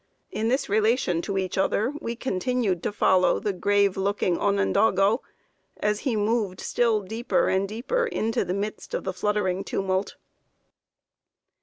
In 0.31 0.47
this 0.47 0.67
relation 0.67 1.21
to 1.21 1.37
each 1.37 1.59
other, 1.59 1.93
we 2.01 2.15
continued 2.15 2.81
to 2.81 2.91
follow 2.91 3.39
the 3.39 3.53
grave 3.53 3.95
looking 3.95 4.35
Onondago, 4.35 5.21
as 5.77 5.99
he 5.99 6.15
moved, 6.15 6.59
still 6.59 7.01
deeper 7.01 7.49
and 7.49 7.69
deeper, 7.69 8.07
into 8.07 8.43
the 8.43 8.55
midst 8.55 8.95
of 8.95 9.03
the 9.03 9.13
fluttering 9.13 9.63
tumult. 9.63 10.15